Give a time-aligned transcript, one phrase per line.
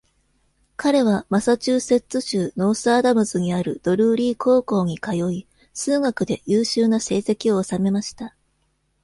[0.77, 8.35] 彼はマサチューセッツ州ノース・アダムズにあるドルーリー高校に通い、数学で優秀な成績を収めました。